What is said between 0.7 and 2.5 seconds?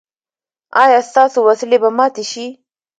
ایا ستاسو وسلې به ماتې شي؟